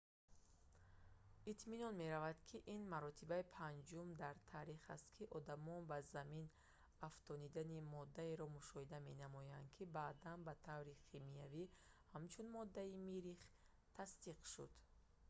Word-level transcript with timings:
итминон 1.51 1.93
меравад 2.01 2.37
ки 2.49 2.57
ин 2.75 2.81
маротибаи 2.93 3.43
панҷум 3.57 4.07
дар 4.21 4.35
таърих 4.51 4.83
аст 4.95 5.07
ки 5.15 5.23
одамон 5.37 5.81
ба 5.91 5.97
замин 6.13 6.45
афтодани 7.09 7.79
моддаеро 7.95 8.45
мушоҳида 8.57 8.97
менамуданд 9.09 9.67
ки 9.75 9.83
баъдан 9.97 10.37
ба 10.47 10.53
таври 10.67 10.93
химиявӣ 11.07 11.63
ҳамчун 12.13 12.47
моддаи 12.57 12.91
миррих 13.07 13.41
тасдиқ 13.97 14.39
шуд 14.53 14.71